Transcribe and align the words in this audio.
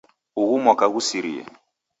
Ughu 0.41 0.55
mwaka 0.63 0.85
ghusirie. 0.93 1.43